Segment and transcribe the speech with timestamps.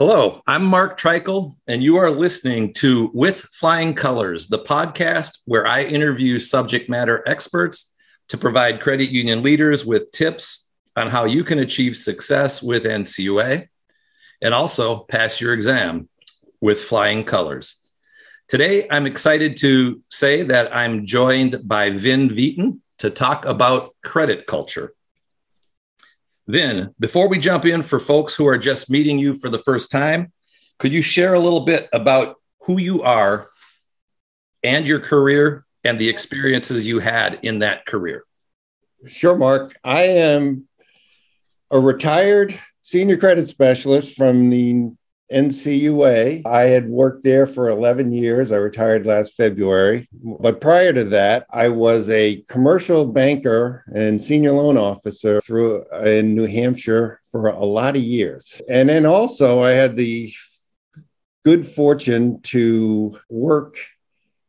[0.00, 5.68] Hello, I'm Mark Treichel, and you are listening to With Flying Colors, the podcast where
[5.68, 7.94] I interview subject matter experts
[8.28, 13.68] to provide credit union leaders with tips on how you can achieve success with NCUA
[14.42, 16.08] and also pass your exam
[16.60, 17.76] with flying colors.
[18.48, 24.48] Today, I'm excited to say that I'm joined by Vin Vieten to talk about credit
[24.48, 24.92] culture.
[26.46, 29.90] Vin, before we jump in for folks who are just meeting you for the first
[29.90, 30.32] time,
[30.78, 33.48] could you share a little bit about who you are
[34.62, 38.24] and your career and the experiences you had in that career?
[39.08, 39.74] Sure, Mark.
[39.82, 40.68] I am
[41.70, 44.90] a retired senior credit specialist from the
[45.32, 46.42] NCUA.
[46.46, 48.52] I had worked there for 11 years.
[48.52, 50.08] I retired last February.
[50.12, 56.34] But prior to that, I was a commercial banker and senior loan officer through in
[56.34, 58.60] New Hampshire for a lot of years.
[58.68, 60.32] And then also I had the
[61.44, 63.76] good fortune to work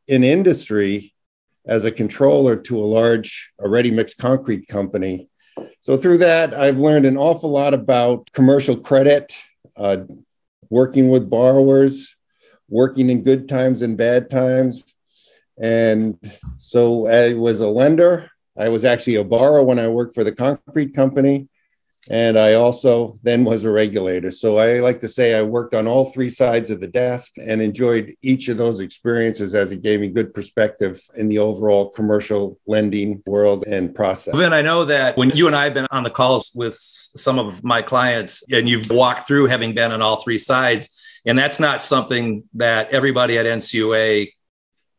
[0.08, 1.14] in industry
[1.66, 5.30] as a controller to a large a ready mixed concrete company.
[5.80, 9.36] So through that, I've learned an awful lot about commercial credit,
[9.78, 9.98] uh,
[10.70, 12.16] working with borrowers,
[12.70, 14.96] working in good times and bad times.
[15.58, 16.18] And
[16.58, 18.30] so I was a lender.
[18.58, 21.48] I was actually a borrower when I worked for the concrete company.
[22.10, 24.30] And I also then was a regulator.
[24.30, 27.62] So I like to say I worked on all three sides of the desk and
[27.62, 32.60] enjoyed each of those experiences as it gave me good perspective in the overall commercial
[32.68, 34.36] lending world and process.
[34.36, 37.40] Vin, I know that when you and I have been on the calls with some
[37.40, 40.90] of my clients and you've walked through having been on all three sides,
[41.26, 44.30] and that's not something that everybody at NCUA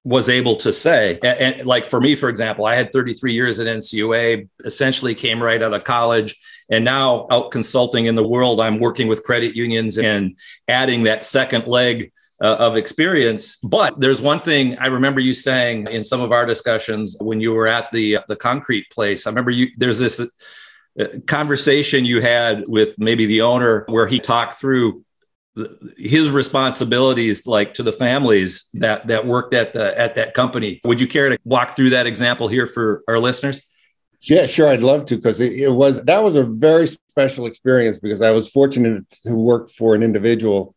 [0.07, 1.19] was able to say.
[1.23, 5.43] And, and, like for me, for example, I had 33 years at NCUA, essentially came
[5.43, 6.39] right out of college.
[6.71, 10.37] And now out consulting in the world, I'm working with credit unions and
[10.69, 13.57] adding that second leg uh, of experience.
[13.59, 17.53] But there's one thing I remember you saying in some of our discussions when you
[17.53, 19.27] were at the the concrete place.
[19.27, 24.19] I remember you there's this uh, conversation you had with maybe the owner where he
[24.19, 25.05] talked through
[25.97, 31.01] his responsibilities like to the families that that worked at the at that company would
[31.01, 33.63] you care to walk through that example here for our listeners
[34.23, 37.99] yeah sure i'd love to because it, it, was that was a very special experience
[37.99, 40.75] because i was fortunate to work for an individual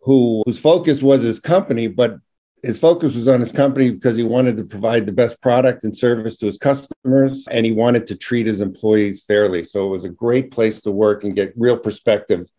[0.00, 2.18] who whose focus was his company but
[2.66, 5.96] his focus was on his company because he wanted to provide the best product and
[5.96, 9.62] service to his customers and he wanted to treat his employees fairly.
[9.62, 12.50] So it was a great place to work and get real perspective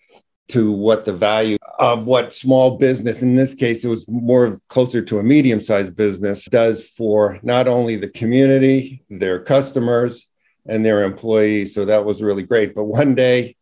[0.49, 5.01] to what the value of what small business, in this case, it was more closer
[5.01, 10.25] to a medium sized business, does for not only the community, their customers,
[10.65, 11.73] and their employees.
[11.73, 12.75] So that was really great.
[12.75, 13.57] But one day,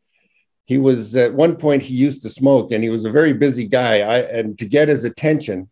[0.66, 3.68] he was at one point he used to smoke and he was a very busy
[3.68, 5.70] guy I, and to get his attention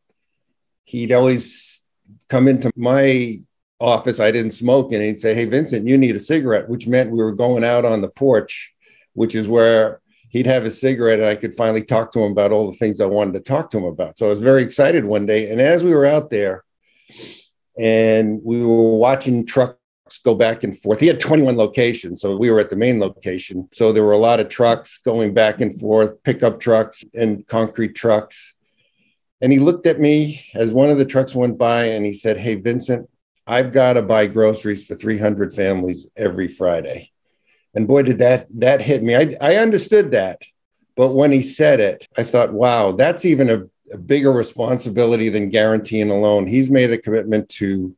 [0.85, 1.81] he'd always
[2.29, 3.37] come into my
[3.79, 7.11] office i didn't smoke and he'd say hey vincent you need a cigarette which meant
[7.11, 8.73] we were going out on the porch
[9.13, 9.99] which is where
[10.33, 12.99] he'd have a cigarette and I could finally talk to him about all the things
[12.99, 14.17] I wanted to talk to him about.
[14.17, 15.51] So I was very excited one day.
[15.51, 16.63] And as we were out there
[17.79, 19.77] and we were watching trucks
[20.23, 22.19] go back and forth, he had 21 locations.
[22.19, 23.69] So we were at the main location.
[23.73, 27.93] So there were a lot of trucks going back and forth, pickup trucks and concrete
[27.93, 28.55] trucks.
[29.39, 32.37] And he looked at me as one of the trucks went by and he said,
[32.37, 33.07] Hey, Vincent,
[33.45, 37.12] I've got to buy groceries for 300 families every Friday.
[37.75, 39.15] And boy, did that that hit me.
[39.15, 40.41] I, I understood that.
[40.95, 45.49] But when he said it, I thought, wow, that's even a, a bigger responsibility than
[45.49, 46.45] guaranteeing a loan.
[46.45, 47.95] He's made a commitment to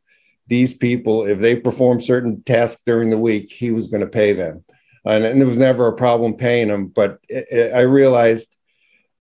[0.47, 1.25] these people.
[1.25, 4.64] If they perform certain tasks during the week, he was going to pay them.
[5.03, 6.88] And, and, there was never a problem paying them.
[6.88, 8.56] But it, it, I realized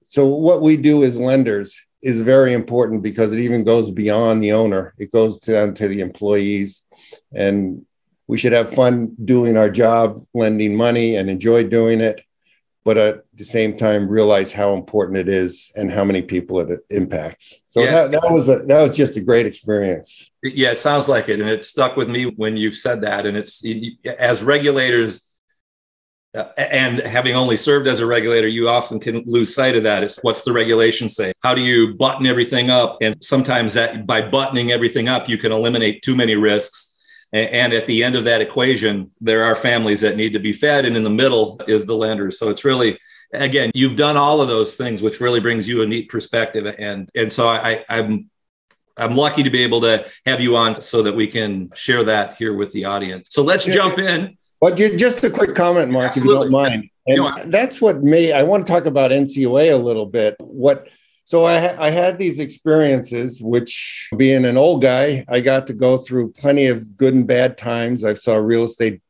[0.05, 4.53] so what we do as lenders is very important because it even goes beyond the
[4.53, 6.83] owner, it goes down to the employees.
[7.35, 7.85] And
[8.29, 12.21] we should have fun doing our job, lending money, and enjoy doing it.
[12.85, 16.81] But at the same time, realize how important it is and how many people it
[16.89, 17.61] impacts.
[17.67, 18.07] So yeah.
[18.07, 20.31] that, that was a, that was just a great experience.
[20.43, 23.27] Yeah, it sounds like it, and it stuck with me when you've said that.
[23.27, 23.65] And it's
[24.21, 25.33] as regulators,
[26.33, 30.05] uh, and having only served as a regulator, you often can lose sight of that.
[30.05, 31.33] It's what's the regulation say?
[31.43, 32.99] How do you button everything up?
[33.01, 36.96] And sometimes that by buttoning everything up, you can eliminate too many risks
[37.33, 40.85] and at the end of that equation, there are families that need to be fed.
[40.85, 42.39] And in the middle is the lenders.
[42.39, 42.99] So it's really,
[43.33, 46.73] again, you've done all of those things, which really brings you a neat perspective.
[46.79, 48.31] And, and so I, I'm,
[48.97, 52.37] I'm lucky to be able to have you on so that we can share that
[52.37, 53.29] here with the audience.
[53.31, 54.39] So let's jump in.
[54.61, 56.33] Well, just a quick comment, Mark, Absolutely.
[56.33, 56.91] if you don't mind.
[57.07, 60.35] And that's what made I want to talk about NCUA a little bit.
[60.41, 60.89] What
[61.27, 65.73] so I, ha- I had these experiences, which being an old guy, I got to
[65.73, 68.05] go through plenty of good and bad times.
[68.05, 69.03] I saw real estate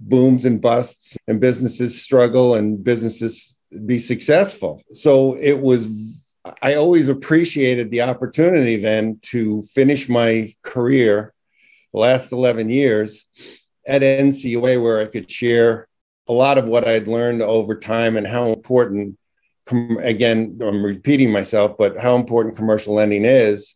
[0.00, 3.54] booms and busts and businesses struggle and businesses
[3.86, 4.82] be successful.
[4.90, 11.32] So it was, I always appreciated the opportunity then to finish my career,
[11.92, 13.26] the last 11 years
[13.86, 15.86] at NCUA, where I could share
[16.28, 19.16] a lot of what I'd learned over time and how important
[19.70, 23.74] again, I'm repeating myself, but how important commercial lending is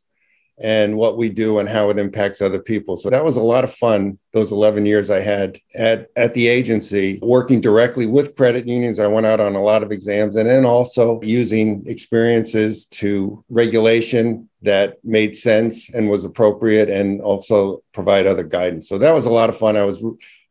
[0.59, 2.97] and what we do and how it impacts other people.
[2.97, 6.47] So that was a lot of fun those 11 years I had at, at the
[6.47, 9.01] agency working directly with credit unions.
[9.01, 14.49] I went out on a lot of exams and then also using experiences to regulation
[14.63, 18.89] that made sense and was appropriate and also provide other guidance.
[18.89, 19.77] So that was a lot of fun.
[19.77, 20.05] I was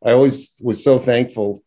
[0.04, 1.62] I always was so thankful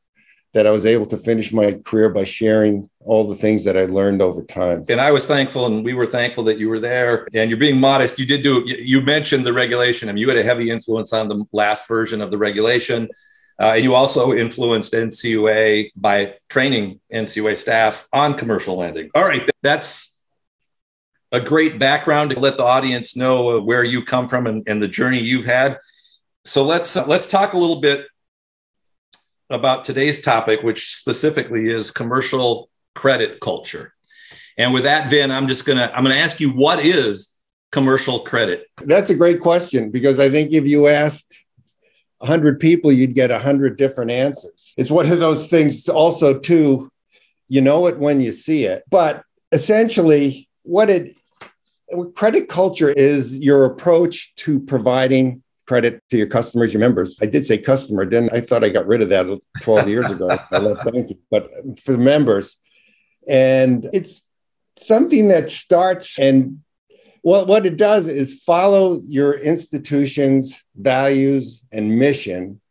[0.53, 3.85] that I was able to finish my career by sharing all the things that I
[3.85, 4.85] learned over time.
[4.89, 7.27] And I was thankful, and we were thankful that you were there.
[7.33, 8.19] And you're being modest.
[8.19, 8.63] You did do.
[8.65, 10.09] You mentioned the regulation.
[10.09, 13.09] I mean, you had a heavy influence on the last version of the regulation.
[13.59, 19.09] Uh, and you also influenced NCUA by training NCUA staff on commercial lending.
[19.15, 20.21] All right, that's
[21.31, 24.87] a great background to let the audience know where you come from and, and the
[24.87, 25.79] journey you've had.
[26.45, 28.05] So let's uh, let's talk a little bit
[29.49, 33.93] about today's topic, which specifically is commercial credit culture.
[34.57, 37.37] And with that, Vin, I'm just gonna I'm gonna ask you what is
[37.71, 38.65] commercial credit?
[38.83, 41.43] That's a great question because I think if you asked
[42.19, 44.73] 100 people, you'd get 100 different answers.
[44.77, 46.89] It's one of those things also too,
[47.47, 48.83] you know it when you see it.
[48.89, 51.15] But essentially, what it
[52.15, 57.17] credit culture is your approach to providing credit to your customers, your members.
[57.21, 60.29] I did say customer, then I thought I got rid of that 12 years ago.
[60.51, 61.47] I love banking, but
[61.83, 62.57] for the members.
[63.27, 64.23] And it's
[64.77, 66.63] something that starts and
[67.23, 72.61] well, what it does is follow your institution's values and mission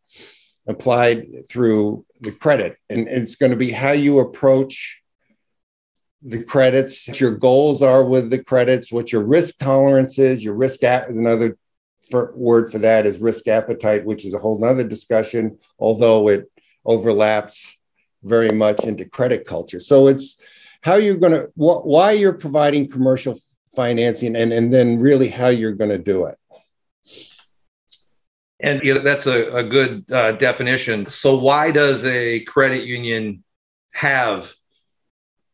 [0.67, 2.79] applied through the credit.
[2.89, 5.03] And it's going to be how you approach
[6.23, 10.55] the credits, what your goals are with the credits, what your risk tolerance is, your
[10.55, 11.59] risk, another
[12.11, 16.51] for, word for that is risk appetite, which is a whole nother discussion, although it
[16.85, 17.76] overlaps
[18.27, 19.81] very much into credit culture.
[19.81, 20.37] So it's
[20.83, 23.39] how you're going to, wh- why you're providing commercial
[23.75, 26.37] financing, and, and then really how you're going to do it.
[28.59, 31.07] And you know, that's a, a good uh, definition.
[31.07, 33.45] So, why does a credit union
[33.93, 34.55] have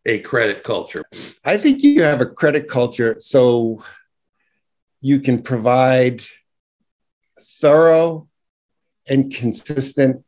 [0.07, 1.05] a credit culture?
[1.45, 3.83] I think you have a credit culture so
[5.01, 6.23] you can provide
[7.41, 8.29] thorough
[9.09, 10.25] and consistent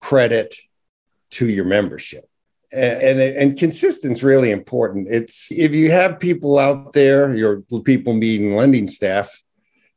[0.00, 0.56] credit
[1.32, 2.28] to your membership.
[2.72, 5.08] And, and, and is really important.
[5.10, 9.42] It's if you have people out there, your people meeting lending staff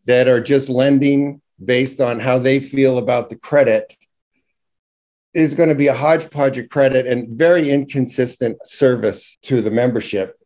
[0.06, 3.96] that are just lending based on how they feel about the credit,
[5.34, 10.38] is going to be a hodgepodge of credit and very inconsistent service to the membership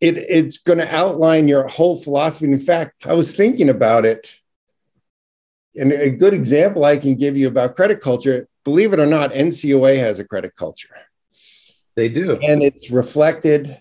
[0.00, 2.46] it, it's going to outline your whole philosophy.
[2.46, 4.32] In fact, I was thinking about it.
[5.74, 9.32] And a good example I can give you about credit culture, believe it or not,
[9.32, 10.94] NCUA has a credit culture.
[11.96, 12.38] They do.
[12.42, 13.80] And it's reflected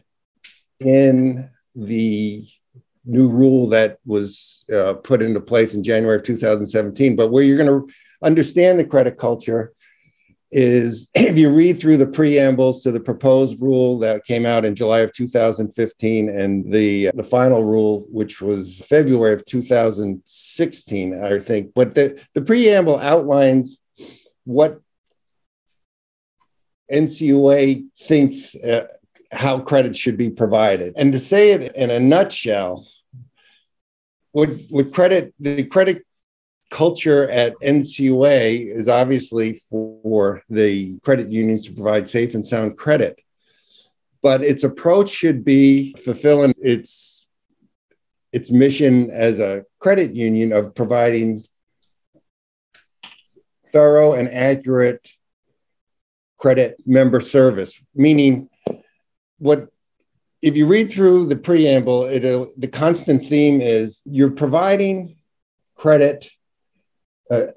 [0.79, 2.47] in the
[3.03, 7.17] new rule that was uh, put into place in January of 2017.
[7.17, 9.73] But where you're going to understand the credit culture
[10.51, 14.73] is if you read through the preambles to the proposed rule that came out in
[14.73, 21.73] July of 2015 and the the final rule which was February of 2016 I think
[21.75, 23.81] but the the preamble outlines
[24.47, 24.79] what
[26.91, 28.87] NCUA thinks uh,
[29.31, 30.93] how credit should be provided.
[30.95, 32.87] And to say it in a nutshell
[34.33, 36.05] would would credit the credit
[36.69, 43.19] culture at NCUA is obviously for the credit unions to provide safe and sound credit,
[44.21, 47.27] but its approach should be fulfilling its
[48.31, 51.43] its mission as a credit union of providing
[53.71, 55.07] thorough and accurate
[56.37, 58.49] credit member service meaning
[59.39, 59.69] what
[60.41, 62.21] if you read through the preamble it
[62.57, 65.15] the constant theme is you're providing
[65.75, 66.29] credit
[67.29, 67.47] uh,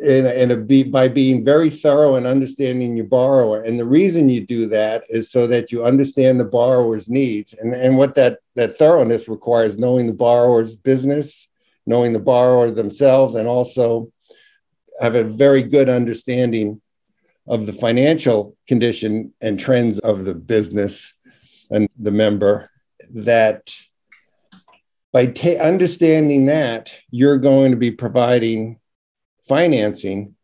[0.00, 3.62] and, and a be, by being very thorough and understanding your borrower.
[3.62, 7.52] And the reason you do that is so that you understand the borrower's needs.
[7.52, 11.48] And, and what that, that thoroughness requires knowing the borrower's business,
[11.86, 14.10] knowing the borrower themselves, and also
[15.00, 16.80] have a very good understanding
[17.48, 21.14] of the financial condition and trends of the business
[21.70, 22.70] and the member
[23.10, 23.74] that
[25.12, 28.78] by ta- understanding that you're going to be providing
[29.48, 30.36] financing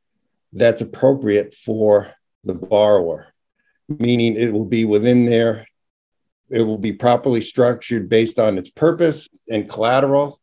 [0.53, 2.11] that's appropriate for
[2.45, 3.27] the borrower
[3.89, 5.67] meaning it will be within their
[6.49, 10.41] it will be properly structured based on its purpose and collateral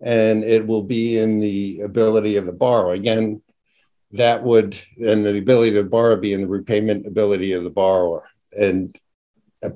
[0.00, 2.92] and it will be in the ability of the borrower.
[2.92, 3.40] Again
[4.14, 8.28] that would and the ability to borrow be in the repayment ability of the borrower.
[8.58, 8.96] And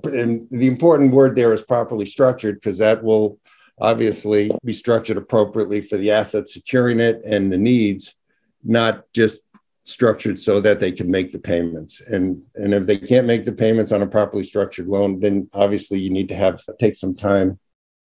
[0.04, 3.38] and the important word there is properly structured because that will
[3.80, 8.14] obviously be structured appropriately for the asset securing it and the needs
[8.62, 9.40] not just
[9.84, 12.00] structured so that they can make the payments.
[12.00, 15.98] And and if they can't make the payments on a properly structured loan then obviously
[15.98, 17.58] you need to have take some time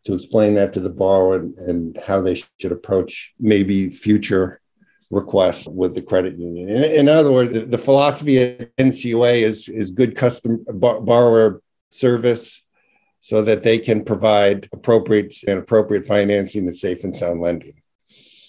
[0.06, 4.60] to explain that to the borrower and, and how they should approach maybe future
[5.13, 6.70] requests with the credit union.
[6.70, 12.62] In, in other words, the, philosophy at NCUA is, is good custom borrower service
[13.20, 17.74] so that they can provide appropriate and appropriate financing to safe and sound lending.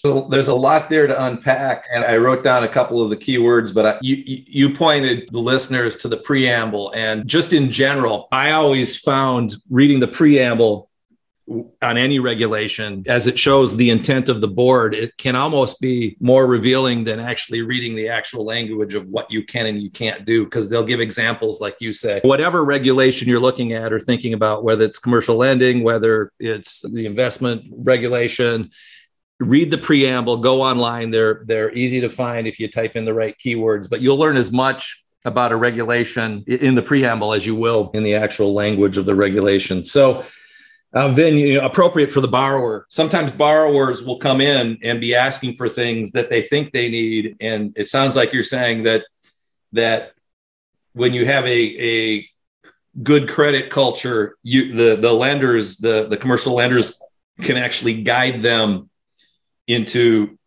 [0.05, 3.17] So there's a lot there to unpack, and I wrote down a couple of the
[3.17, 3.73] keywords.
[3.73, 8.51] But I, you you pointed the listeners to the preamble, and just in general, I
[8.51, 10.91] always found reading the preamble
[11.47, 16.17] on any regulation as it shows the intent of the board it can almost be
[16.19, 20.25] more revealing than actually reading the actual language of what you can and you can't
[20.25, 24.33] do because they'll give examples like you say whatever regulation you're looking at or thinking
[24.33, 28.71] about whether it's commercial lending whether it's the investment regulation
[29.39, 31.11] read the preamble go online.
[31.11, 34.37] They're they're easy to find if you type in the right keywords but you'll learn
[34.37, 38.97] as much about a regulation in the preamble as you will in the actual language
[38.97, 39.83] of the regulation.
[39.83, 40.23] So
[40.95, 42.85] uh, then you know, appropriate for the borrower.
[42.89, 47.35] Sometimes borrowers will come in and be asking for things that they think they need,
[47.41, 49.03] and it sounds like you're saying that
[49.73, 50.13] that
[50.93, 52.29] when you have a a
[53.03, 56.99] good credit culture, you the the lenders, the the commercial lenders
[57.41, 58.89] can actually guide them
[59.67, 60.37] into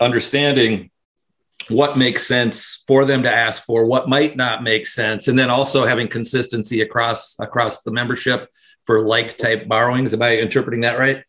[0.00, 0.90] understanding
[1.68, 5.48] what makes sense for them to ask for, what might not make sense, and then
[5.48, 8.50] also having consistency across across the membership
[8.86, 10.14] for like type borrowings.
[10.14, 11.24] Am I interpreting that right?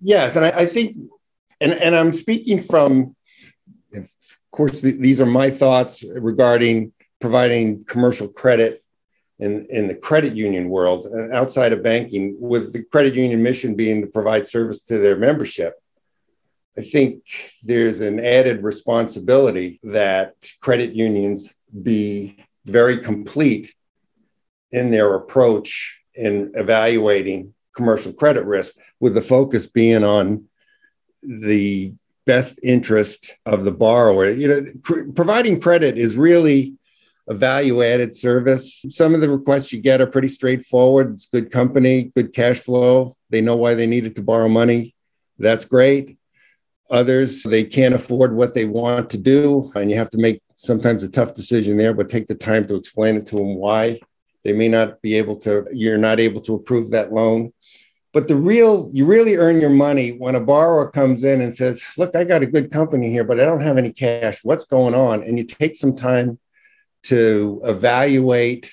[0.00, 0.96] Yes, and I, I think,
[1.60, 3.14] and and I'm speaking from,
[3.94, 4.10] of
[4.50, 8.82] course, th- these are my thoughts regarding providing commercial credit
[9.38, 13.74] in, in the credit union world and outside of banking, with the credit union mission
[13.74, 15.74] being to provide service to their membership.
[16.76, 17.24] I think
[17.64, 21.52] there's an added responsibility that credit unions
[21.82, 23.74] be very complete
[24.70, 30.44] in their approach in evaluating commercial credit risk, with the focus being on
[31.22, 31.92] the
[32.26, 34.28] best interest of the borrower.
[34.28, 34.66] You know,
[35.14, 36.74] providing credit is really
[37.28, 38.84] a value added service.
[38.90, 41.12] Some of the requests you get are pretty straightforward.
[41.12, 43.16] It's good company, good cash flow.
[43.30, 44.94] They know why they needed to borrow money.
[45.38, 46.18] That's great.
[46.90, 51.02] Others, they can't afford what they want to do, and you have to make sometimes
[51.02, 54.00] a tough decision there, but take the time to explain it to them why
[54.44, 57.52] they may not be able to, you're not able to approve that loan.
[58.12, 61.84] But the real, you really earn your money when a borrower comes in and says,
[61.98, 64.40] Look, I got a good company here, but I don't have any cash.
[64.42, 65.22] What's going on?
[65.22, 66.38] And you take some time
[67.04, 68.72] to evaluate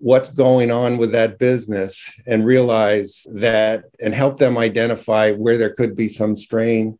[0.00, 5.74] what's going on with that business and realize that and help them identify where there
[5.74, 6.98] could be some strain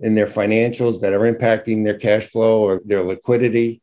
[0.00, 3.80] in their financials that are impacting their cash flow or their liquidity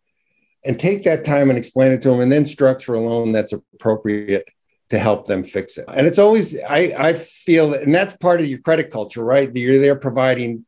[0.63, 3.53] and take that time and explain it to them and then structure a loan that's
[3.53, 4.47] appropriate
[4.89, 5.85] to help them fix it.
[5.87, 9.49] And it's always, I, I feel, and that's part of your credit culture, right?
[9.55, 10.65] You're there providing,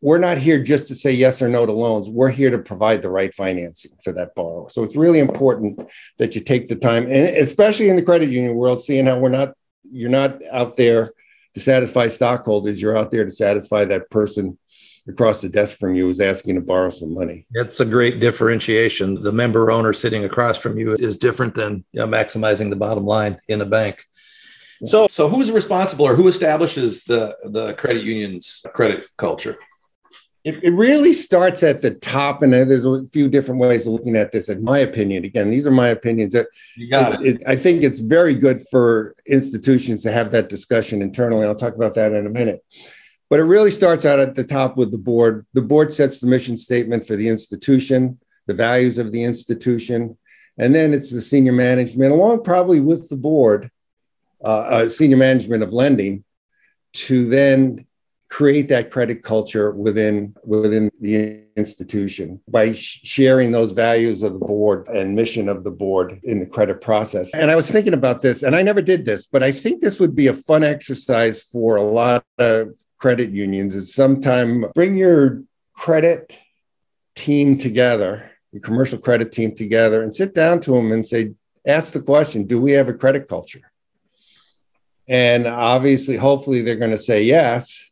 [0.00, 2.08] we're not here just to say yes or no to loans.
[2.08, 4.68] We're here to provide the right financing for that borrower.
[4.70, 5.80] So it's really important
[6.18, 9.30] that you take the time, and especially in the credit union world, seeing how we're
[9.30, 9.54] not,
[9.90, 11.10] you're not out there
[11.54, 14.58] to satisfy stockholders, you're out there to satisfy that person
[15.08, 17.46] across the desk from you is asking to borrow some money.
[17.52, 19.22] That's a great differentiation.
[19.22, 23.04] The member owner sitting across from you is different than you know, maximizing the bottom
[23.04, 24.04] line in a bank.
[24.82, 29.58] So, so who's responsible or who establishes the, the credit union's credit culture?
[30.42, 34.14] It, it really starts at the top, and there's a few different ways of looking
[34.14, 34.50] at this.
[34.50, 36.34] In my opinion, again, these are my opinions.
[36.76, 37.36] You got it.
[37.36, 37.42] it.
[37.46, 41.46] I think it's very good for institutions to have that discussion internally.
[41.46, 42.62] I'll talk about that in a minute.
[43.30, 45.46] But it really starts out at the top with the board.
[45.54, 50.16] The board sets the mission statement for the institution, the values of the institution,
[50.58, 53.70] and then it's the senior management, along probably with the board,
[54.42, 56.24] uh, uh, senior management of lending,
[56.92, 57.86] to then
[58.28, 64.38] create that credit culture within within the institution by sh- sharing those values of the
[64.38, 67.32] board and mission of the board in the credit process.
[67.34, 70.00] And I was thinking about this, and I never did this, but I think this
[70.00, 72.68] would be a fun exercise for a lot of
[72.98, 73.74] credit unions.
[73.74, 75.42] Is sometime bring your
[75.74, 76.32] credit
[77.14, 81.34] team together, your commercial credit team together, and sit down to them and say,
[81.66, 83.60] ask the question, do we have a credit culture?
[85.08, 87.90] And obviously, hopefully, they're going to say yes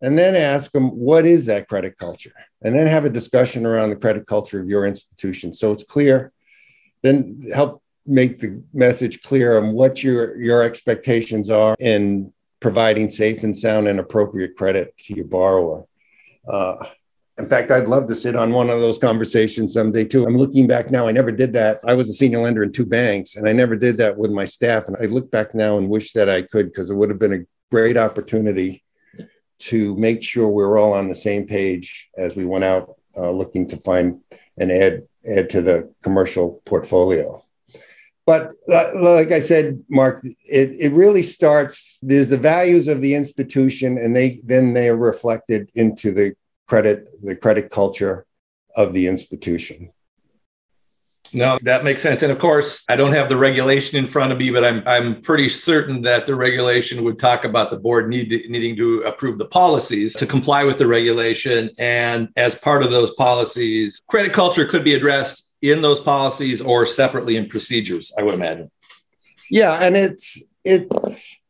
[0.00, 2.32] and then ask them what is that credit culture
[2.64, 6.32] and then have a discussion around the credit culture of your institution so it's clear
[7.02, 13.42] then help make the message clear on what your your expectations are in providing safe
[13.42, 15.84] and sound and appropriate credit to your borrower
[16.48, 16.76] uh,
[17.38, 20.26] in fact, I'd love to sit on one of those conversations someday too.
[20.26, 21.06] I'm looking back now.
[21.08, 21.80] I never did that.
[21.84, 24.44] I was a senior lender in two banks, and I never did that with my
[24.44, 24.86] staff.
[24.86, 27.32] And I look back now and wish that I could because it would have been
[27.32, 28.84] a great opportunity
[29.68, 33.66] to make sure we're all on the same page as we went out uh, looking
[33.68, 34.20] to find
[34.58, 35.02] and add
[35.36, 37.42] add to the commercial portfolio.
[38.26, 41.98] But uh, like I said, Mark, it, it really starts.
[42.02, 46.34] There's the values of the institution, and they then they are reflected into the
[46.66, 48.26] credit the credit culture
[48.76, 49.92] of the institution.
[51.34, 52.22] No, that makes sense.
[52.22, 55.20] And of course, I don't have the regulation in front of me, but I'm I'm
[55.20, 59.38] pretty certain that the regulation would talk about the board need to, needing to approve
[59.38, 61.70] the policies to comply with the regulation.
[61.78, 66.86] And as part of those policies, credit culture could be addressed in those policies or
[66.86, 68.70] separately in procedures, I would imagine.
[69.50, 70.90] Yeah, and it's it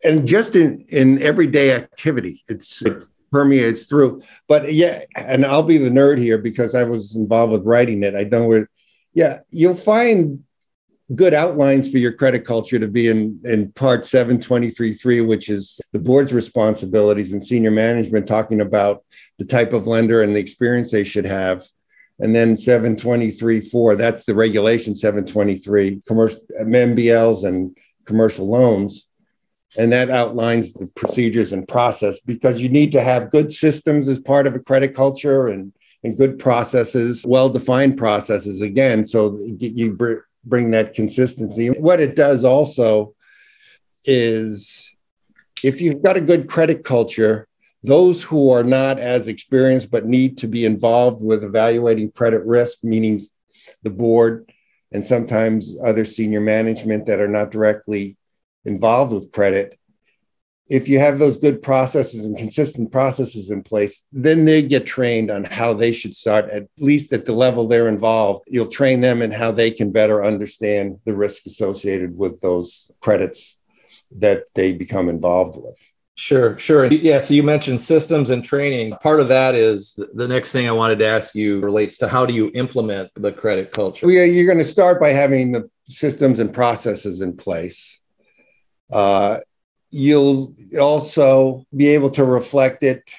[0.05, 4.21] and just in in everyday activity, it's it permeates through.
[4.47, 8.15] But yeah, and I'll be the nerd here because I was involved with writing it.
[8.15, 8.69] I know where
[9.15, 10.45] yeah, you'll find
[11.15, 15.99] good outlines for your credit culture to be in, in part 723.3, which is the
[15.99, 19.05] board's responsibilities and senior management talking about
[19.39, 21.65] the type of lender and the experience they should have.
[22.19, 29.07] And then 723.4, that's the regulation 723, commercial MBLs and commercial loans.
[29.77, 34.21] And that outlines the procedures and process because you need to have good systems as
[34.21, 35.73] part of a credit culture and
[36.05, 39.05] and good processes, well defined processes again.
[39.05, 41.69] So you br- bring that consistency.
[41.69, 43.15] What it does also
[44.05, 44.97] is
[45.63, 47.47] if you've got a good credit culture,
[47.85, 52.79] those who are not as experienced but need to be involved with evaluating credit risk,
[52.83, 53.27] meaning
[53.83, 54.53] the board
[54.93, 58.17] and sometimes other senior management that are not directly
[58.65, 59.79] involved with credit,
[60.73, 65.31] if you have those good processes and consistent processes in place, then they get trained
[65.31, 68.45] on how they should start, at least at the level they're involved.
[68.49, 73.55] You'll train them in how they can better understand the risk associated with those credits
[74.13, 75.79] that they become involved with.
[76.15, 76.87] Sure, sure.
[76.87, 78.95] Yeah, so you mentioned systems and training.
[79.03, 82.25] Part of that is the next thing I wanted to ask you relates to how
[82.25, 84.07] do you implement the credit culture?
[84.07, 88.01] Well, yeah, you're going to start by having the systems and processes in place.
[88.91, 89.39] Uh,
[89.93, 93.13] you'll also be able to reflect it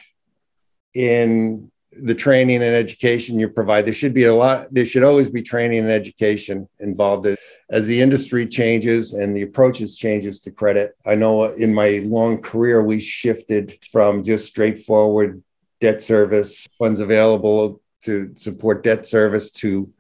[0.96, 3.86] in the training and education you provide.
[3.86, 7.28] There should be a lot, there should always be training and education involved
[7.70, 10.98] as the industry changes and the approaches changes to credit.
[11.06, 15.44] I know in my long career, we shifted from just straightforward
[15.80, 19.92] debt service, funds available to support debt service to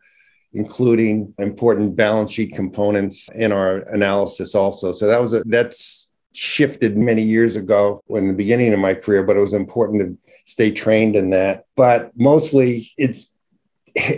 [0.53, 4.91] including important balance sheet components in our analysis also.
[4.91, 6.02] So that was a, that's
[6.33, 10.33] shifted many years ago in the beginning of my career, but it was important to
[10.45, 11.65] stay trained in that.
[11.75, 13.31] But mostly it's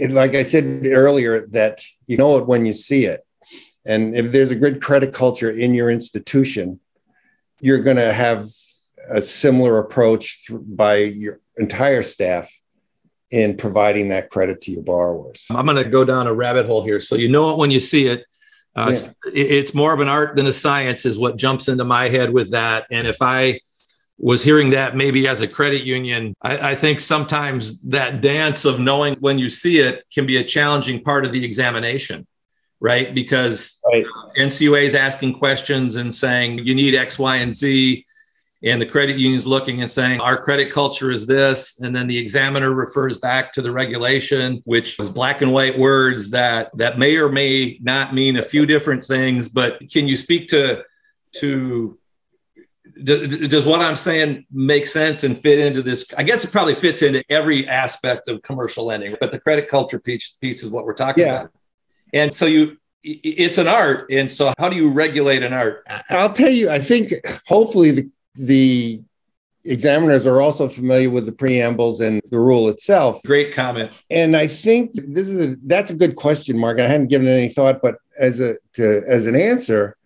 [0.10, 3.26] like I said earlier, that you know it when you see it.
[3.86, 6.80] And if there's a good credit culture in your institution,
[7.60, 8.48] you're going to have
[9.10, 12.52] a similar approach by your entire staff
[13.32, 15.46] in providing that credit to your borrowers.
[15.50, 17.02] I'm going to go down a rabbit hole here.
[17.02, 18.26] So you know it when you see it.
[18.76, 19.10] Uh, yeah.
[19.34, 22.52] It's more of an art than a science, is what jumps into my head with
[22.52, 22.86] that.
[22.92, 23.60] And if I
[24.18, 28.80] was hearing that maybe as a credit union, I, I, think sometimes that dance of
[28.80, 32.26] knowing when you see it can be a challenging part of the examination,
[32.80, 33.14] right?
[33.14, 34.06] Because right.
[34.38, 38.05] NCUA is asking questions and saying you need X, Y, and Z
[38.66, 42.18] and the credit union's looking and saying our credit culture is this and then the
[42.18, 47.16] examiner refers back to the regulation which was black and white words that that may
[47.16, 50.82] or may not mean a few different things but can you speak to
[51.34, 51.98] to
[53.04, 56.06] does what i'm saying make sense and fit into this?
[56.18, 60.00] I guess it probably fits into every aspect of commercial lending but the credit culture
[60.00, 61.42] piece, piece is what we're talking yeah.
[61.42, 61.52] about.
[62.14, 65.86] And so you it's an art and so how do you regulate an art?
[66.10, 67.14] I'll tell you i think
[67.46, 69.04] hopefully the the
[69.66, 73.22] examiners are also familiar with the preambles and the rule itself.
[73.24, 73.92] Great comment.
[74.10, 76.80] And I think this is a, that's a good question, Mark.
[76.80, 79.98] I hadn't given it any thought, but as a to, as an answer,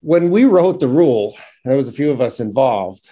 [0.00, 3.10] when we wrote the rule, there was a few of us involved.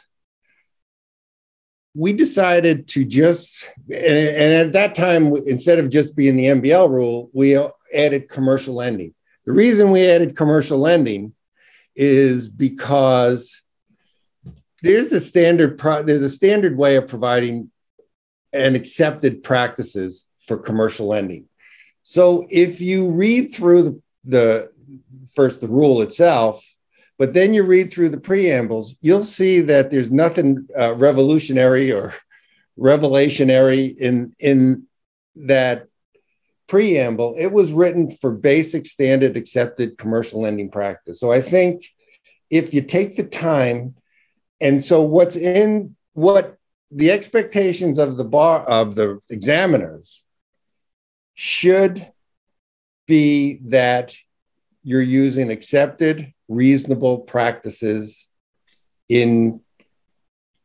[1.96, 6.90] We decided to just, and, and at that time, instead of just being the MBL
[6.90, 7.56] rule, we
[7.94, 9.14] added commercial lending.
[9.46, 11.34] The reason we added commercial lending
[11.96, 13.62] is because
[14.82, 17.70] there's a standard pro- there's a standard way of providing
[18.52, 21.46] and accepted practices for commercial lending.
[22.02, 24.70] So if you read through the, the
[25.34, 26.64] first the rule itself,
[27.18, 32.14] but then you read through the preambles, you'll see that there's nothing uh, revolutionary or
[32.78, 34.86] revelationary in in
[35.36, 35.86] that
[36.66, 37.34] preamble.
[37.38, 41.20] It was written for basic standard accepted commercial lending practice.
[41.20, 41.84] So I think
[42.50, 43.94] if you take the time
[44.60, 46.56] and so what's in what
[46.90, 50.22] the expectations of the bar of the examiners
[51.34, 52.06] should
[53.06, 54.16] be that
[54.82, 58.28] you're using accepted reasonable practices
[59.08, 59.60] in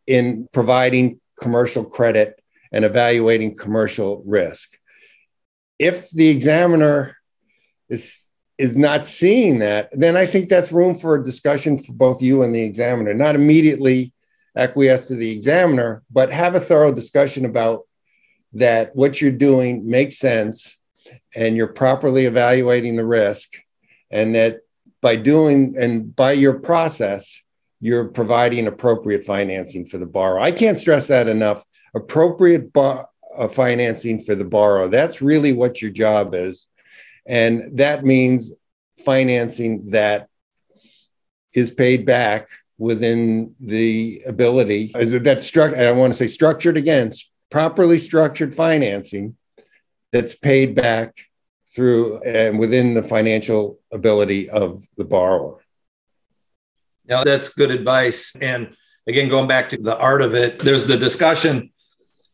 [0.05, 4.78] in providing commercial credit and evaluating commercial risk
[5.79, 7.17] if the examiner
[7.89, 12.21] is is not seeing that, then I think that's room for a discussion for both
[12.21, 13.13] you and the examiner.
[13.13, 14.13] Not immediately
[14.53, 17.87] acquiesce to the examiner, but have a thorough discussion about
[18.53, 20.77] that what you're doing makes sense
[21.33, 23.49] and you're properly evaluating the risk,
[24.11, 24.59] and that
[25.01, 27.41] by doing and by your process,
[27.79, 30.39] you're providing appropriate financing for the borrower.
[30.39, 31.63] I can't stress that enough.
[31.95, 32.73] Appropriate
[33.47, 34.87] financing for the borrower.
[34.87, 36.67] That's really what your job is.
[37.25, 38.53] And that means
[39.05, 40.27] financing that
[41.53, 44.91] is paid back within the ability.
[44.93, 47.11] That's struck i want to say structured again
[47.49, 49.35] properly structured financing
[50.11, 51.15] that's paid back
[51.75, 55.59] through and within the financial ability of the borrower.
[57.05, 58.35] Now that's good advice.
[58.39, 58.75] And
[59.07, 61.71] again going back to the art of it there's the discussion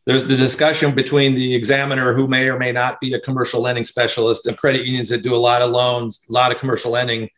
[0.06, 3.84] there's the discussion between the examiner who may or may not be a commercial lending
[3.84, 7.28] specialist and credit unions that do a lot of loans, a lot of commercial lending.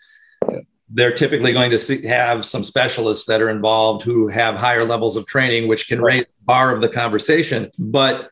[0.90, 5.16] They're typically going to see, have some specialists that are involved who have higher levels
[5.16, 7.70] of training, which can raise the bar of the conversation.
[7.78, 8.30] But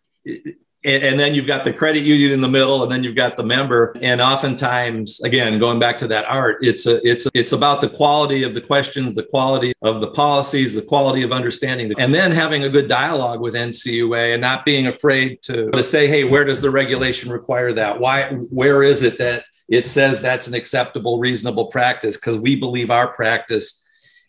[0.87, 3.42] and, then you've got the credit union in the middle and then you've got the
[3.42, 3.96] member.
[4.01, 8.42] And oftentimes again going back to that art it's a it's it's about the quality
[8.42, 12.64] of the questions the quality of the policies the quality of understanding and then having
[12.64, 16.61] a good dialogue with ncua and not being afraid to, to say hey where does
[16.61, 18.01] the regulation require that?
[18.01, 22.16] Why where is it that it says that's an acceptable reasonable practice?
[22.16, 23.86] Because we believe our practice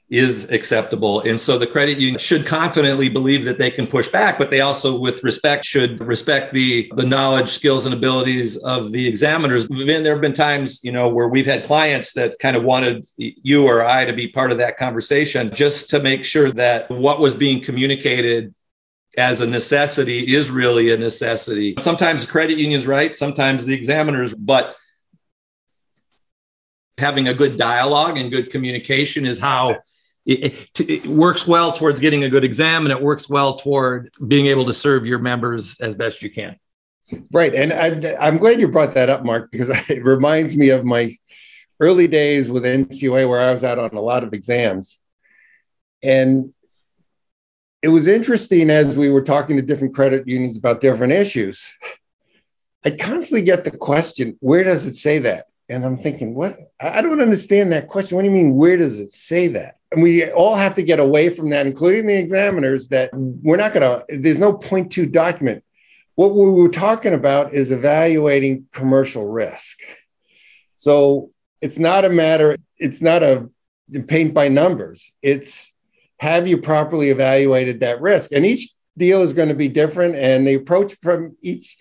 [0.09, 1.19] is acceptable.
[1.21, 4.61] And so the credit union should confidently believe that they can push back, but they
[4.61, 9.67] also, with respect, should respect the, the knowledge, skills, and abilities of the examiners.
[9.67, 13.05] Then there have been times, you know, where we've had clients that kind of wanted
[13.17, 17.19] you or I to be part of that conversation just to make sure that what
[17.19, 18.55] was being communicated
[19.17, 21.75] as a necessity is really a necessity.
[21.79, 24.75] Sometimes the credit unions right, sometimes the examiners, but
[26.97, 29.75] having a good dialogue and good communication is how
[30.27, 34.47] it, it, works well towards getting a good exam and it works well toward being
[34.47, 36.57] able to serve your members as best you can.
[37.31, 37.55] Right.
[37.55, 41.13] And I, am glad you brought that up, Mark, because it reminds me of my
[41.79, 44.99] early days with NCUA where I was out on a lot of exams.
[46.03, 46.53] And
[47.81, 51.73] it was interesting as we were talking to different credit unions about different issues.
[52.83, 55.45] I constantly get the question, where does it say that?
[55.69, 56.57] And I'm thinking, what?
[56.81, 58.15] I don't understand that question.
[58.17, 59.76] What do you mean, where does it say that?
[59.91, 63.73] And we all have to get away from that, including the examiners, that we're not
[63.73, 65.63] going to, there's no point to document.
[66.15, 69.79] What we were talking about is evaluating commercial risk.
[70.75, 71.29] So
[71.61, 73.49] it's not a matter, it's not a
[74.07, 75.11] paint by numbers.
[75.21, 75.71] It's
[76.19, 78.31] have you properly evaluated that risk?
[78.31, 81.77] And each deal is going to be different, and the approach from each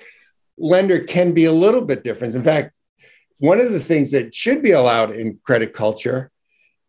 [0.59, 2.35] lender can be a little bit different.
[2.35, 2.73] In fact,
[3.39, 6.31] one of the things that should be allowed in credit culture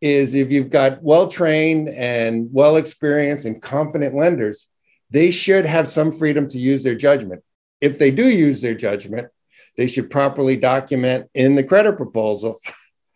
[0.02, 4.68] is if you've got well trained and well experienced and competent lenders,
[5.10, 7.44] they should have some freedom to use their judgment.
[7.82, 9.30] If they do use their judgment,
[9.78, 12.60] they should properly document in the credit proposal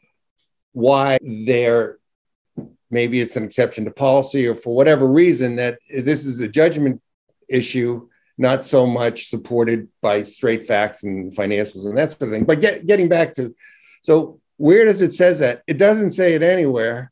[0.74, 1.98] why they're
[2.90, 7.02] maybe it's an exception to policy or for whatever reason that this is a judgment
[7.50, 12.44] issue not so much supported by straight facts and financials and that sort of thing.
[12.44, 13.56] But get, getting back to,
[14.02, 15.64] so where does it says that?
[15.66, 17.12] It doesn't say it anywhere,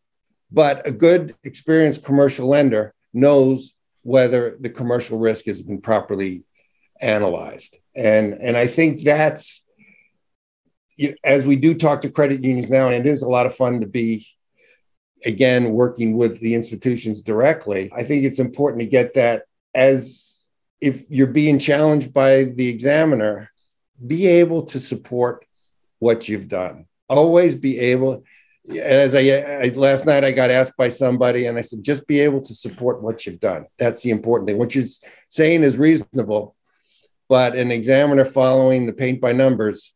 [0.51, 6.45] But a good, experienced commercial lender knows whether the commercial risk has been properly
[7.01, 7.77] analyzed.
[7.95, 9.63] And, and I think that's,
[11.23, 13.81] as we do talk to credit unions now, and it is a lot of fun
[13.81, 14.25] to be,
[15.25, 19.43] again, working with the institutions directly, I think it's important to get that
[19.75, 20.47] as
[20.81, 23.51] if you're being challenged by the examiner,
[24.05, 25.45] be able to support
[25.99, 26.85] what you've done.
[27.09, 28.23] Always be able,
[28.69, 32.19] as I, I, last night I got asked by somebody and I said, just be
[32.19, 33.65] able to support what you've done.
[33.77, 34.57] That's the important thing.
[34.57, 34.85] What you're
[35.29, 36.55] saying is reasonable,
[37.27, 39.93] but an examiner following the paint by numbers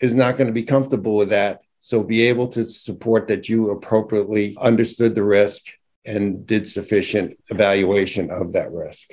[0.00, 1.62] is not going to be comfortable with that.
[1.80, 5.62] So be able to support that you appropriately understood the risk
[6.04, 9.10] and did sufficient evaluation of that risk.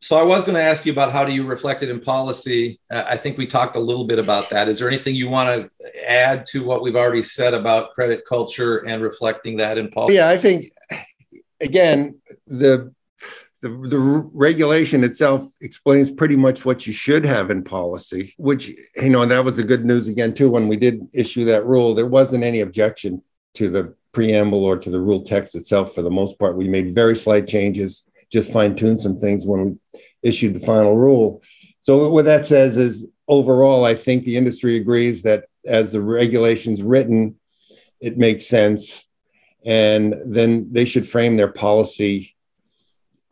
[0.00, 2.78] So I was going to ask you about how do you reflect it in policy.
[2.90, 4.68] Uh, I think we talked a little bit about that.
[4.68, 8.78] Is there anything you want to add to what we've already said about credit culture
[8.86, 10.14] and reflecting that in policy?
[10.14, 10.72] Yeah, I think
[11.60, 12.94] again the
[13.60, 13.98] the, the
[14.32, 19.44] regulation itself explains pretty much what you should have in policy, which you know, that
[19.44, 20.50] was the good news again too.
[20.50, 23.20] When we did issue that rule, there wasn't any objection
[23.54, 25.92] to the preamble or to the rule text itself.
[25.92, 29.64] For the most part, we made very slight changes just fine tune some things when
[29.64, 31.42] we issued the final rule.
[31.80, 36.82] So what that says is overall, I think the industry agrees that as the regulations
[36.82, 37.36] written,
[38.00, 39.04] it makes sense.
[39.64, 42.34] And then they should frame their policy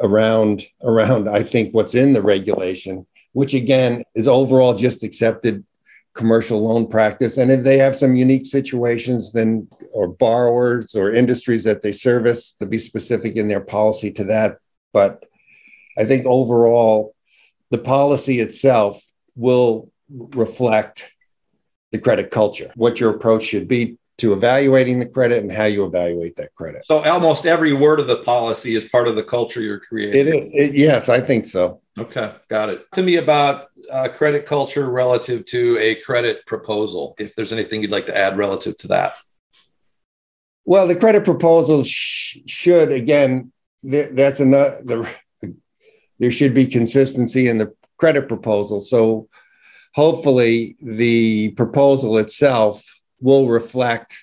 [0.00, 5.64] around around I think what's in the regulation, which again is overall just accepted
[6.14, 7.36] commercial loan practice.
[7.36, 12.52] And if they have some unique situations, then or borrowers or industries that they service,
[12.52, 14.58] to be specific in their policy to that.
[14.96, 15.26] But
[15.98, 17.14] I think overall,
[17.70, 18.98] the policy itself
[19.34, 21.14] will reflect
[21.92, 25.84] the credit culture, what your approach should be to evaluating the credit and how you
[25.84, 26.86] evaluate that credit.
[26.86, 30.28] So almost every word of the policy is part of the culture you're creating.
[30.28, 31.82] It, it, yes, I think so.
[31.98, 32.86] Okay, got it.
[32.94, 37.90] To me about uh, credit culture relative to a credit proposal, if there's anything you'd
[37.90, 39.12] like to add relative to that.
[40.64, 43.52] Well, the credit proposal sh- should again
[43.86, 45.08] that's another the,
[46.18, 48.80] there should be consistency in the credit proposal.
[48.80, 49.28] So
[49.94, 54.18] hopefully the proposal itself will reflect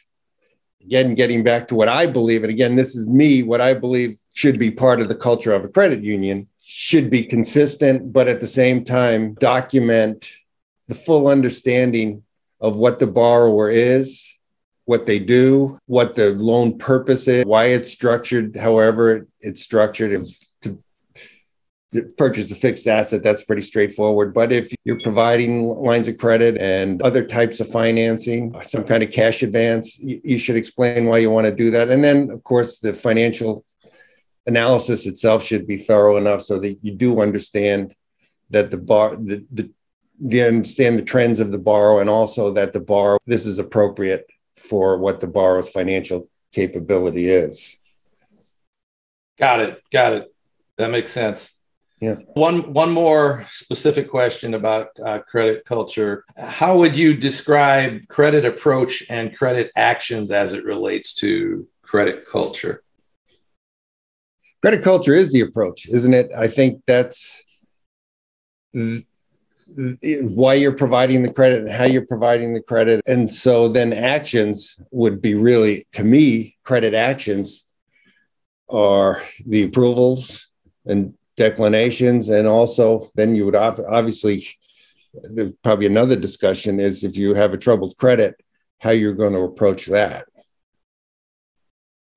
[0.83, 4.19] again getting back to what i believe and again this is me what i believe
[4.33, 8.39] should be part of the culture of a credit union should be consistent but at
[8.39, 10.29] the same time document
[10.89, 12.21] the full understanding
[12.59, 14.32] of what the borrower is
[14.85, 20.11] what they do, what the loan purpose is, why it's structured, however it's structured.
[20.11, 20.77] It's to,
[21.91, 24.33] to purchase a fixed asset, that's pretty straightforward.
[24.33, 29.11] But if you're providing lines of credit and other types of financing, some kind of
[29.11, 31.89] cash advance, you, you should explain why you want to do that.
[31.89, 33.63] And then, of course, the financial
[34.45, 37.95] analysis itself should be thorough enough so that you do understand
[38.49, 39.69] that the bar the, the
[40.19, 44.29] you understand the trends of the borrower and also that the borrower this is appropriate
[44.55, 47.75] for what the borrower's financial capability is.
[49.39, 49.81] Got it.
[49.91, 50.35] Got it.
[50.77, 51.53] That makes sense.
[52.01, 52.15] Yeah.
[52.33, 56.25] One one more specific question about uh, credit culture.
[56.37, 62.83] How would you describe credit approach and credit actions as it relates to credit culture?
[64.61, 66.29] Credit culture is the approach, isn't it?
[66.35, 67.43] I think that's
[70.21, 73.01] why you're providing the credit and how you're providing the credit.
[73.07, 77.65] And so then actions would be really, to me, credit actions
[78.69, 80.49] are the approvals
[80.85, 82.29] and declinations.
[82.29, 84.47] And also, then you would obviously,
[85.23, 88.35] there's probably another discussion is if you have a troubled credit,
[88.79, 90.25] how you're going to approach that.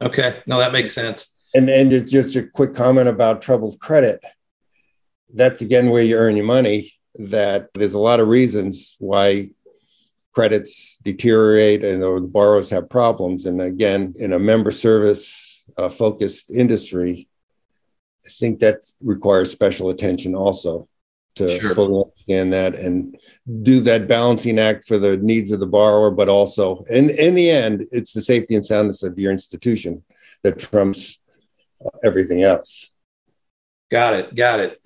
[0.00, 0.40] Okay.
[0.46, 1.34] No, that makes sense.
[1.54, 4.22] And, and just a quick comment about troubled credit.
[5.32, 9.50] That's again where you earn your money that there's a lot of reasons why
[10.32, 13.46] credits deteriorate and or the borrowers have problems.
[13.46, 17.28] And again, in a member service uh, focused industry,
[18.26, 20.88] I think that requires special attention also
[21.36, 21.74] to sure.
[21.74, 23.16] fully understand that and
[23.62, 27.50] do that balancing act for the needs of the borrower, but also, in, in the
[27.50, 30.02] end, it's the safety and soundness of your institution
[30.42, 31.18] that trumps
[32.02, 32.90] everything else.
[33.90, 34.34] Got it.
[34.34, 34.80] Got it.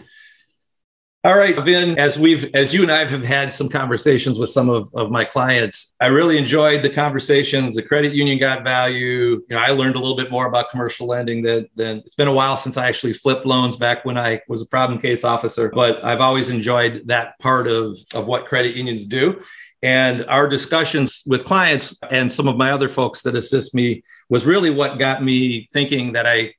[1.22, 4.70] All right, Vin, as we've as you and I have had some conversations with some
[4.70, 7.76] of, of my clients, I really enjoyed the conversations.
[7.76, 9.04] The credit union got value.
[9.06, 12.26] You know, I learned a little bit more about commercial lending than than it's been
[12.26, 15.70] a while since I actually flipped loans back when I was a problem case officer,
[15.74, 19.42] but I've always enjoyed that part of, of what credit unions do.
[19.82, 24.46] And our discussions with clients and some of my other folks that assist me was
[24.46, 26.54] really what got me thinking that I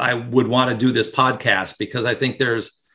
[0.00, 2.85] I would want to do this podcast because I think there's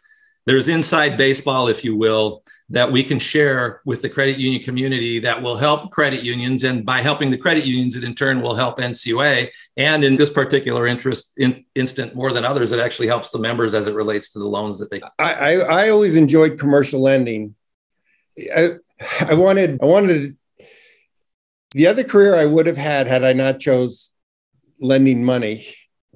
[0.45, 5.19] there's inside baseball, if you will, that we can share with the credit union community
[5.19, 6.63] that will help credit unions.
[6.63, 9.49] And by helping the credit unions, it in turn will help NCUA.
[9.77, 13.73] And in this particular interest in, instant, more than others, it actually helps the members
[13.73, 15.01] as it relates to the loans that they.
[15.19, 17.55] I, I, I always enjoyed commercial lending.
[18.55, 18.75] I,
[19.19, 20.37] I wanted, I wanted
[21.71, 24.11] the other career I would have had had I not chose
[24.79, 25.67] lending money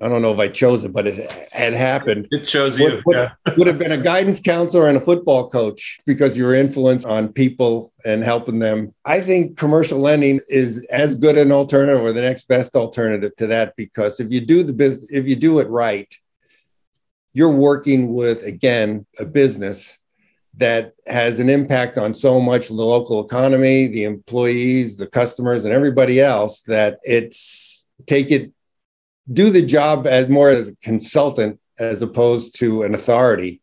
[0.02, 2.28] I don't know if I chose it, but it had happened.
[2.30, 3.02] It chose you.
[3.06, 3.32] Would, yeah.
[3.58, 7.94] would have been a guidance counselor and a football coach because your influence on people
[8.04, 8.94] and helping them.
[9.06, 13.48] I think commercial lending is as good an alternative or the next best alternative to
[13.48, 16.14] that because if you do the business, if you do it right,
[17.32, 19.98] you're working with again a business
[20.58, 25.64] that has an impact on so much of the local economy, the employees, the customers,
[25.64, 28.52] and everybody else that it's take it
[29.32, 33.62] do the job as more as a consultant as opposed to an authority.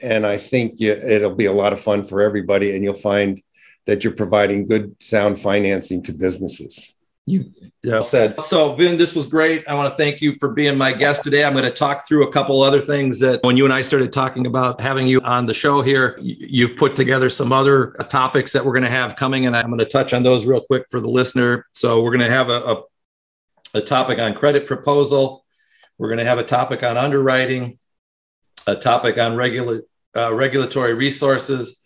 [0.00, 3.42] And I think you, it'll be a lot of fun for everybody, and you'll find
[3.86, 6.94] that you're providing good, sound financing to businesses.
[7.24, 7.52] You
[7.84, 8.98] yeah, said so, Vin.
[8.98, 9.62] This was great.
[9.68, 11.44] I want to thank you for being my guest today.
[11.44, 14.12] I'm going to talk through a couple other things that when you and I started
[14.12, 18.52] talking about having you on the show here, you've put together some other uh, topics
[18.52, 20.86] that we're going to have coming, and I'm going to touch on those real quick
[20.90, 21.64] for the listener.
[21.70, 22.82] So we're going to have a, a
[23.74, 25.44] a topic on credit proposal.
[25.98, 27.78] We're going to have a topic on underwriting,
[28.66, 29.82] a topic on regula-
[30.16, 31.78] uh, regulatory resources,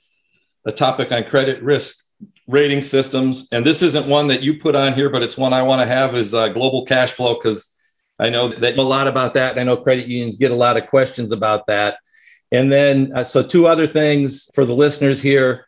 [0.65, 2.05] a topic on credit risk
[2.49, 3.49] rating systems.
[3.53, 5.87] And this isn't one that you put on here, but it's one I want to
[5.87, 7.77] have is uh, global cash flow because
[8.19, 9.53] I know that a lot about that.
[9.53, 11.99] And I know credit unions get a lot of questions about that.
[12.53, 15.66] And then, uh, so two other things for the listeners here.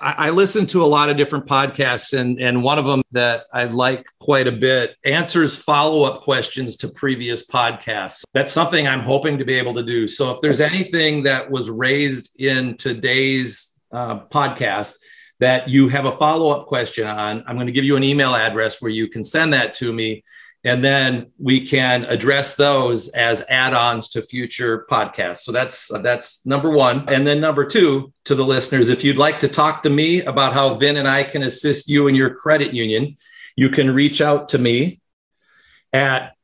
[0.00, 3.64] I, listen to a lot of different podcasts, and, and one of them that I
[3.64, 8.22] like quite a bit answers follow up questions to previous podcasts.
[8.32, 10.06] That's something I'm hoping to be able to do.
[10.06, 14.94] So if there's anything that was raised in today's uh, podcast,
[15.40, 18.34] that you have a follow up question on, I'm going to give you an email
[18.34, 20.22] address where you can send that to me
[20.62, 25.38] and then we can address those as add-ons to future podcasts.
[25.38, 27.08] So that's that's number one.
[27.08, 30.52] And then number two to the listeners if you'd like to talk to me about
[30.52, 33.16] how vin and i can assist you in your credit union
[33.56, 35.00] you can reach out to me
[35.92, 36.34] at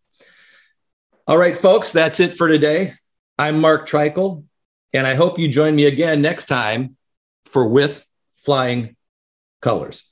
[1.28, 2.94] All right, folks, that's it for today.
[3.38, 4.44] I'm Mark Treichel,
[4.92, 6.98] and I hope you join me again next time
[7.46, 8.06] for With
[8.38, 8.96] Flying
[9.62, 10.11] Colors.